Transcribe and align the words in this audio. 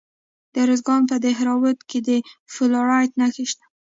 د 0.53 0.55
ارزګان 0.65 1.01
په 1.09 1.15
دهراوود 1.25 1.79
کې 1.89 1.99
د 2.07 2.09
فلورایټ 2.53 3.11
نښې 3.19 3.45
شته. 3.51 3.65